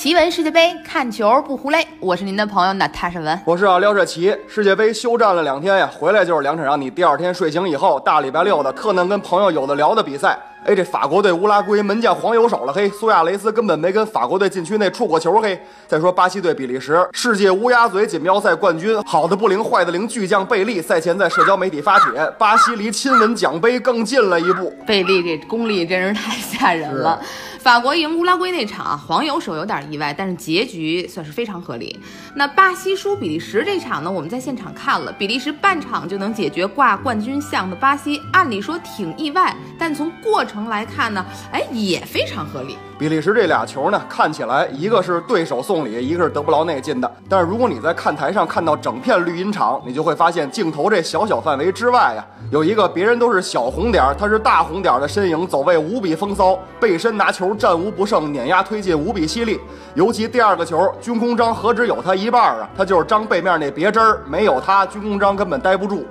[0.00, 1.86] 奇闻世界杯，看球不胡累。
[2.00, 3.38] 我是您的朋友娜塔莎文。
[3.44, 4.34] 我是啊廖社奇。
[4.48, 10.38] 世界杯休战了两天呀，回来就是两场让你第二天睡醒以后大礼拜六的特能跟朋友有的聊的比赛。
[10.64, 15.60] 哎，这法国队乌拉圭门将黄油手了，嘿，苏亚雷斯根本没跟法国队禁区内触过球，嘿。
[15.86, 24.72] 再说巴西队比利时，世界乌鸦嘴锦标赛冠军，好的不灵，坏的灵，巨匠贝利赛前在社交媒体发帖，巴西离亲吻奖杯更近了一步。
[24.86, 27.20] 贝利这功力真是太吓人了。
[27.60, 32.00] 法国赢乌拉圭那场啊，黄油手有点意外，但是结局算是非常合理。
[32.34, 42.78] 那巴西输比利时这场呢，我们在现场看了，比利时半场就能解决挂冠军相的巴西，按理说挺意外，但从过程来看呢，哎，也非常合理。
[43.00, 47.10] 比利时这俩球呢，看起来一个是对手送礼，一个是德布劳内进的。
[47.30, 57.54] 但是如果你在看台上看到整片绿茵场，你就会发现镜头这小小范围之外呀，有一个别人都是小红点，他是大红点的身影，走位无比风骚，背身拿球。
[57.54, 59.58] 战无不胜，碾压推进无比犀利。
[59.94, 62.68] 尤其第二个球，军功章何止有他一半啊？
[62.76, 66.04] 他就是章背面那别针儿，没有他，军功章根本待不住。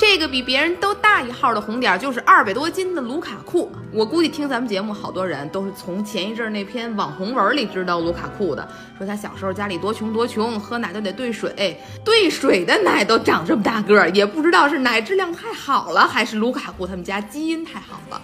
[0.00, 3.70] 这个比别人都大一号的红点，就是二百多斤的卢卡库。
[3.92, 8.66] 我估计听咱们节目，好多人都是从前一阵那篇网红文里知道卢卡库的。
[8.96, 18.18] 说他小时候家里多穷多穷，喝奶都得兑水，兑水的奶都长这么大个儿，也不知道是奶质量太好了，还是卢卡库他们家基因太好了。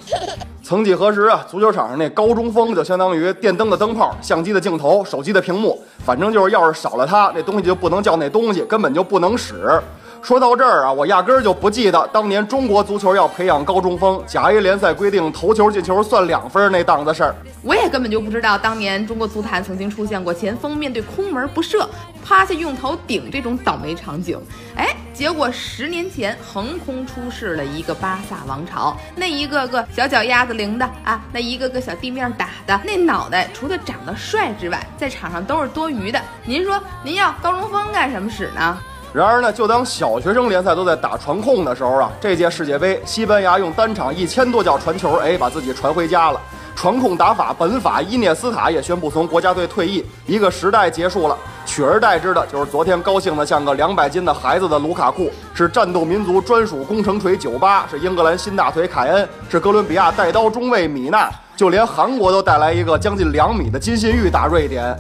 [0.63, 9.79] 曾几何时啊，足球场上那高中锋就相当于电灯的灯泡、相机的镜头、手机的屏幕，反正就是要是少了它，那东西就不能叫那东西，根本就不能使。
[10.27, 17.33] 说到这儿啊，我压根儿就不记得当年中国足球要培养高中锋，甲 A 联赛规定头球进球算两分那档子事儿。
[17.63, 21.89] 我也根本就不知道当年中国足坛曾经出现过前锋面对空门不射，
[22.25, 24.37] 趴下用头顶这种倒霉场景。
[24.75, 36.21] 哎，结果十年前横空出世了一个巴萨王朝，那一个个小脚丫子灵的啊，那一个个小地面打的，那脑袋除了长得帅之外，在场上都是多余的。
[36.45, 38.77] 您说您要高中锋干什么使呢？
[39.17, 46.39] 然而呢，就当小学生联赛都在打传控的时候啊，这届世界杯，西班牙用单场一千多脚传球，哎，把自己传回家了。
[46.75, 51.39] 传控打法本法，伊涅斯塔也宣布从国家队退役，一个时代结束了。
[51.65, 64.95] 取而代之的就是昨天高兴的像个两百斤的孩子的卢卡库，是战斗民族专属工程锤九八，是英格兰新大腿凯恩，是哥伦比亚带刀中卫米纳，就连韩国都带来一个将近两米的金信玉打瑞典。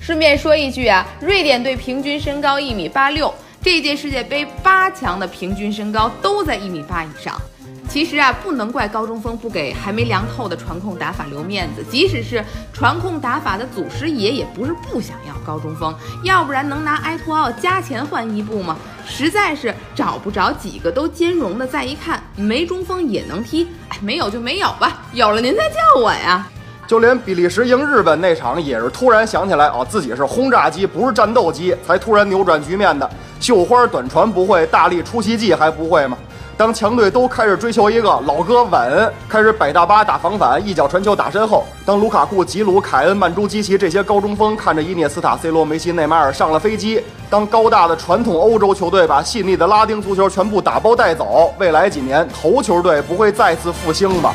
[0.00, 3.32] 顺便说一句啊，瑞典队平均身高一米八六，
[3.62, 7.40] 这届世界杯八强的平均身高都在一米八以上。
[7.88, 11.84] 其实啊，不能怪高中锋不给还没凉透的传控打法留面子。
[11.88, 18.76] 即使是传控打法的祖师爷，也不是不想要高中锋，要不然能拿埃托奥加钱换伊布吗？
[19.06, 21.64] 实在是找不着几个都兼容的。
[21.64, 26.48] 再一看，没中锋也能踢，哎，没有就没有吧，有了您再叫我呀。
[26.84, 33.08] 就连比利时赢日本那场，也是突然想起来哦，自己是轰炸机，不是战斗机，才突然扭转局面的。
[33.42, 36.16] 绣花短传不会，大力出奇迹还不会吗？
[36.56, 41.64] 当强队都开始追求一个老哥稳，开始摆大巴打防反，一脚传球打身后。
[41.84, 54.32] 当卢卡库、吉鲁、凯恩、曼朱基奇这些高中锋看着伊涅斯塔、C 罗、梅西、内马尔上了飞机，当高大的传统欧洲球队把细腻的拉丁足球全部打包带走，未来几年头球队不会再次复兴吧？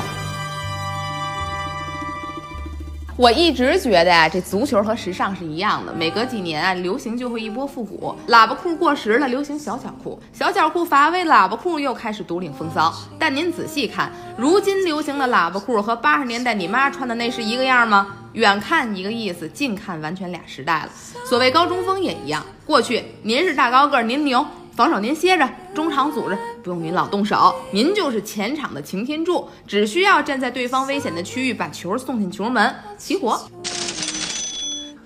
[3.17, 8.16] 我一直觉得呀，这足球和时尚是一样的，每隔几年啊，流行就会一波复古。
[8.28, 12.94] 喇叭裤过时了，流行小脚裤；小脚裤乏味，喇叭裤又开始独领风骚。
[13.17, 18.07] 但您仔细看，如今流行的喇叭裤和八十年代你妈穿的那是一个样吗？
[18.33, 20.89] 远看一个意思，近看完全俩时代了。
[21.25, 24.45] 所谓高中锋也一样，过去您是大高个，您牛。
[24.78, 33.42] 防守您歇着，中场组织不用您老动手，您就是前场的擎天柱，只需要站在对方危险的区域把球送进球门，起火。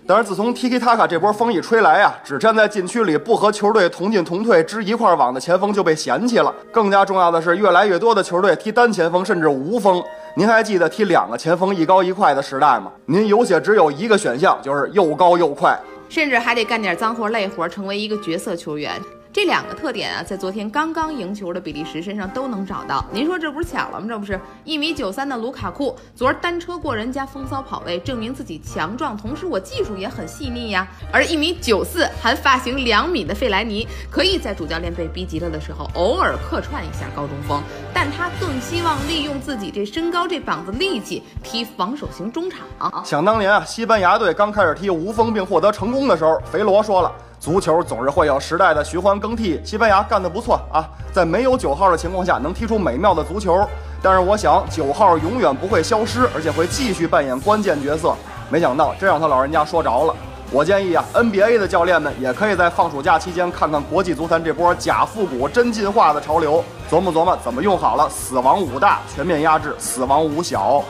[0.06, 6.54] 但是自从 Tiki Taka 这波风一吹来呀，只站在禁区里不和球队同进同退织一块网的前锋就被嫌弃了。
[6.70, 10.04] 更加重要的是，越来越多的球队踢单前锋甚至无锋。
[10.36, 12.92] 您还记得踢两个前锋一高一快的时代吗？
[13.06, 15.80] 您有且只有一个选项，就是又高又快，
[16.10, 19.02] 甚至还得干点脏活累活，成为一个角色球员。
[19.34, 23.06] 这两个特点啊，在昨天刚刚赢球的比利时身上都能找到。
[23.14, 24.06] 您说这不是巧了吗？
[24.10, 30.86] 这不是一米九三的卢卡库，昨儿单车过人加风骚跑位，证明自己强壮，同时我技术也很细腻呀。
[31.14, 37.62] 而一米九四含发型两米的费莱尼，可以在主教练被逼急了的时候，偶尔客串一下高中锋，
[37.94, 43.06] 但他更希望利用自己这身高这膀子力气踢防守型中场。
[43.06, 47.10] 想当年啊，西班牙队刚开始踢无锋并获得成功的时候，肥罗说了。
[47.42, 53.68] 足球总是会有时代的循环更替，西班牙干得不错啊，在没有九号的情况下能踢出美妙的足球。
[54.00, 58.14] 但是我想九号永远不会消失，而且会继续扮演关键角色。
[58.48, 60.14] 没想到真让他老人家说着了。
[60.52, 70.84] 我建议啊，NBA 的教练们也可以在放暑假期间看看国际足坛这波假复古真进化的潮流，琢磨琢磨怎么用好了死亡五大，全面压制死亡五小。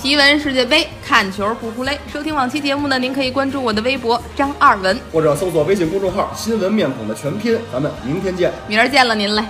[0.00, 1.98] 奇闻世界杯，看球不哭累。
[2.10, 7.58] 收听往期节目呢，您可以关注我的微博张二文，或者搜索微信公众号“新闻面孔”的全拼。
[7.70, 9.44] 咱们明天见，明儿见了您嘞。